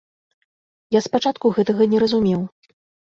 Я 0.97 1.01
спачатку 1.07 1.51
гэтага 1.59 1.89
не 1.93 1.97
разумеў. 2.05 2.41